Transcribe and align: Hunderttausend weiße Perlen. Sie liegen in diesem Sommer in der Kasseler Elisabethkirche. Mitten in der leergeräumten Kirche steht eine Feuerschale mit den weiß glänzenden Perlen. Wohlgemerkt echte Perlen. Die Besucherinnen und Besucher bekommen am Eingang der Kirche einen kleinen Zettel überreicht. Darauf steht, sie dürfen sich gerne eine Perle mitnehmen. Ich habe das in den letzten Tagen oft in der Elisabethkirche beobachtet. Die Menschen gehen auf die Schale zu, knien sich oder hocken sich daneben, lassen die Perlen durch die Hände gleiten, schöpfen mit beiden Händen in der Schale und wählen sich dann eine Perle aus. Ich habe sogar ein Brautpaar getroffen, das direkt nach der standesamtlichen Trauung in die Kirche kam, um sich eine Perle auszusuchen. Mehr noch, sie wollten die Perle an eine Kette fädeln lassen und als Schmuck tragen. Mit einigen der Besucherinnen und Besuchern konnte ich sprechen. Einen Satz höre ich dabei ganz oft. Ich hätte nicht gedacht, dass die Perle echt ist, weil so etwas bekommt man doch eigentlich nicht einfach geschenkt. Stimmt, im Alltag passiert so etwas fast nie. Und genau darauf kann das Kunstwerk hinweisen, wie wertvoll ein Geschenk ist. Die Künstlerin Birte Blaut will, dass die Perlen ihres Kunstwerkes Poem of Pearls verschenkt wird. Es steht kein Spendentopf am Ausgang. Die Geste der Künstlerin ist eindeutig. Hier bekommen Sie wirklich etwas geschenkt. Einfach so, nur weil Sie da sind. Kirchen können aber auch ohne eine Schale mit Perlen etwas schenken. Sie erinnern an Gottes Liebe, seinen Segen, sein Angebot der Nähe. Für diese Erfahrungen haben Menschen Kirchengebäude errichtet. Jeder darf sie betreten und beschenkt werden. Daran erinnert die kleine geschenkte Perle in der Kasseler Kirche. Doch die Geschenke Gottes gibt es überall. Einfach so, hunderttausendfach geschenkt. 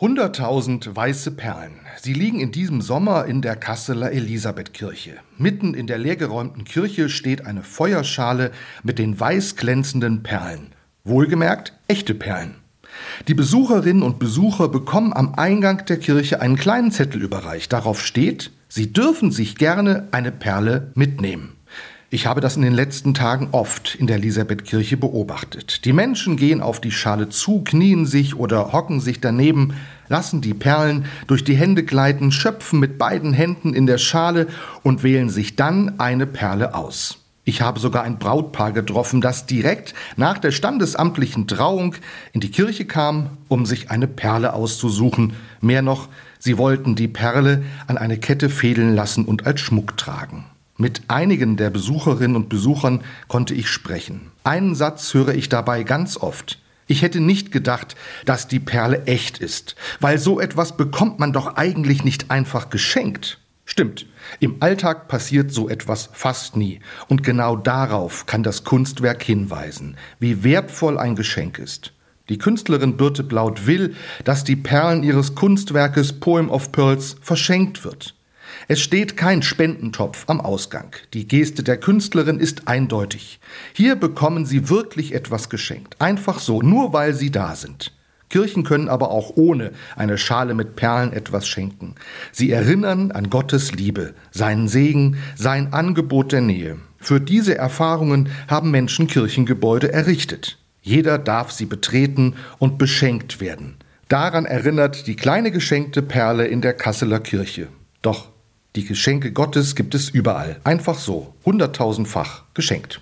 Hunderttausend 0.00 0.96
weiße 0.96 1.32
Perlen. 1.32 1.72
Sie 2.00 2.14
liegen 2.14 2.40
in 2.40 2.52
diesem 2.52 2.80
Sommer 2.80 3.26
in 3.26 3.42
der 3.42 3.54
Kasseler 3.54 4.12
Elisabethkirche. 4.12 5.16
Mitten 5.36 5.74
in 5.74 5.86
der 5.86 5.98
leergeräumten 5.98 6.64
Kirche 6.64 7.10
steht 7.10 7.44
eine 7.44 7.62
Feuerschale 7.62 8.50
mit 8.82 8.98
den 8.98 9.20
weiß 9.20 9.56
glänzenden 9.56 10.22
Perlen. 10.22 10.68
Wohlgemerkt 11.04 11.74
echte 11.86 12.14
Perlen. 12.14 12.54
Die 13.28 13.34
Besucherinnen 13.34 14.02
und 14.02 14.18
Besucher 14.18 14.68
bekommen 14.68 15.12
am 15.12 15.34
Eingang 15.34 15.84
der 15.84 15.98
Kirche 15.98 16.40
einen 16.40 16.56
kleinen 16.56 16.92
Zettel 16.92 17.20
überreicht. 17.20 17.70
Darauf 17.70 18.02
steht, 18.02 18.52
sie 18.68 18.94
dürfen 18.94 19.30
sich 19.30 19.56
gerne 19.56 20.08
eine 20.12 20.32
Perle 20.32 20.92
mitnehmen. 20.94 21.58
Ich 22.12 22.26
habe 22.26 22.40
das 22.40 22.56
in 22.56 22.62
den 22.62 22.72
letzten 22.72 23.14
Tagen 23.14 23.50
oft 23.52 23.94
in 23.94 24.08
der 24.08 24.16
Elisabethkirche 24.16 24.96
beobachtet. 24.96 25.84
Die 25.84 25.92
Menschen 25.92 26.36
gehen 26.36 26.60
auf 26.60 26.80
die 26.80 26.90
Schale 26.90 27.28
zu, 27.28 27.62
knien 27.62 28.04
sich 28.04 28.34
oder 28.34 28.72
hocken 28.72 29.00
sich 29.00 29.20
daneben, 29.20 29.74
lassen 30.08 30.40
die 30.40 30.52
Perlen 30.52 31.04
durch 31.28 31.44
die 31.44 31.54
Hände 31.54 31.84
gleiten, 31.84 32.32
schöpfen 32.32 32.80
mit 32.80 32.98
beiden 32.98 33.32
Händen 33.32 33.74
in 33.74 33.86
der 33.86 33.98
Schale 33.98 34.48
und 34.82 35.04
wählen 35.04 35.30
sich 35.30 35.54
dann 35.54 36.00
eine 36.00 36.26
Perle 36.26 36.74
aus. 36.74 37.18
Ich 37.44 37.62
habe 37.62 37.78
sogar 37.78 38.02
ein 38.02 38.18
Brautpaar 38.18 38.72
getroffen, 38.72 39.20
das 39.20 39.46
direkt 39.46 39.94
nach 40.16 40.38
der 40.38 40.50
standesamtlichen 40.50 41.46
Trauung 41.46 41.94
in 42.32 42.40
die 42.40 42.50
Kirche 42.50 42.86
kam, 42.86 43.38
um 43.46 43.66
sich 43.66 43.92
eine 43.92 44.08
Perle 44.08 44.54
auszusuchen. 44.54 45.34
Mehr 45.60 45.82
noch, 45.82 46.08
sie 46.40 46.58
wollten 46.58 46.96
die 46.96 47.08
Perle 47.08 47.62
an 47.86 47.98
eine 47.98 48.18
Kette 48.18 48.50
fädeln 48.50 48.96
lassen 48.96 49.26
und 49.26 49.46
als 49.46 49.60
Schmuck 49.60 49.96
tragen. 49.96 50.46
Mit 50.80 51.02
einigen 51.08 51.58
der 51.58 51.68
Besucherinnen 51.68 52.36
und 52.36 52.48
Besuchern 52.48 53.04
konnte 53.28 53.52
ich 53.52 53.68
sprechen. 53.68 54.32
Einen 54.44 54.74
Satz 54.74 55.12
höre 55.12 55.34
ich 55.34 55.50
dabei 55.50 55.82
ganz 55.82 56.16
oft. 56.16 56.58
Ich 56.86 57.02
hätte 57.02 57.20
nicht 57.20 57.52
gedacht, 57.52 57.96
dass 58.24 58.48
die 58.48 58.60
Perle 58.60 59.04
echt 59.04 59.36
ist, 59.36 59.76
weil 60.00 60.16
so 60.18 60.40
etwas 60.40 60.78
bekommt 60.78 61.18
man 61.18 61.34
doch 61.34 61.56
eigentlich 61.56 62.02
nicht 62.02 62.30
einfach 62.30 62.70
geschenkt. 62.70 63.40
Stimmt, 63.66 64.06
im 64.38 64.56
Alltag 64.60 65.06
passiert 65.06 65.52
so 65.52 65.68
etwas 65.68 66.08
fast 66.14 66.56
nie. 66.56 66.80
Und 67.08 67.22
genau 67.24 67.56
darauf 67.56 68.24
kann 68.24 68.42
das 68.42 68.64
Kunstwerk 68.64 69.22
hinweisen, 69.22 69.98
wie 70.18 70.44
wertvoll 70.44 70.96
ein 70.96 71.14
Geschenk 71.14 71.58
ist. 71.58 71.92
Die 72.30 72.38
Künstlerin 72.38 72.96
Birte 72.96 73.22
Blaut 73.22 73.66
will, 73.66 73.94
dass 74.24 74.44
die 74.44 74.56
Perlen 74.56 75.02
ihres 75.02 75.34
Kunstwerkes 75.34 76.20
Poem 76.20 76.48
of 76.48 76.72
Pearls 76.72 77.16
verschenkt 77.20 77.84
wird. 77.84 78.14
Es 78.68 78.80
steht 78.80 79.16
kein 79.16 79.42
Spendentopf 79.42 80.24
am 80.26 80.40
Ausgang. 80.40 80.94
Die 81.14 81.26
Geste 81.26 81.62
der 81.62 81.78
Künstlerin 81.78 82.38
ist 82.38 82.68
eindeutig. 82.68 83.40
Hier 83.72 83.96
bekommen 83.96 84.46
Sie 84.46 84.68
wirklich 84.68 85.14
etwas 85.14 85.48
geschenkt. 85.48 85.96
Einfach 86.00 86.38
so, 86.38 86.62
nur 86.62 86.92
weil 86.92 87.14
Sie 87.14 87.30
da 87.30 87.56
sind. 87.56 87.92
Kirchen 88.30 88.62
können 88.62 88.88
aber 88.88 89.10
auch 89.10 89.32
ohne 89.34 89.72
eine 89.96 90.16
Schale 90.16 90.54
mit 90.54 90.76
Perlen 90.76 91.12
etwas 91.12 91.46
schenken. 91.46 91.96
Sie 92.32 92.50
erinnern 92.50 93.10
an 93.10 93.28
Gottes 93.28 93.72
Liebe, 93.72 94.14
seinen 94.30 94.68
Segen, 94.68 95.16
sein 95.34 95.72
Angebot 95.72 96.32
der 96.32 96.40
Nähe. 96.40 96.78
Für 96.98 97.20
diese 97.20 97.58
Erfahrungen 97.58 98.28
haben 98.46 98.70
Menschen 98.70 99.08
Kirchengebäude 99.08 99.92
errichtet. 99.92 100.58
Jeder 100.80 101.18
darf 101.18 101.50
sie 101.50 101.66
betreten 101.66 102.36
und 102.58 102.78
beschenkt 102.78 103.40
werden. 103.40 103.76
Daran 104.08 104.44
erinnert 104.44 105.06
die 105.06 105.16
kleine 105.16 105.50
geschenkte 105.50 106.02
Perle 106.02 106.46
in 106.46 106.60
der 106.60 106.72
Kasseler 106.72 107.20
Kirche. 107.20 107.68
Doch 108.02 108.30
die 108.76 108.84
Geschenke 108.84 109.32
Gottes 109.32 109.74
gibt 109.74 109.94
es 109.94 110.10
überall. 110.10 110.60
Einfach 110.62 110.96
so, 110.98 111.34
hunderttausendfach 111.44 112.44
geschenkt. 112.54 113.00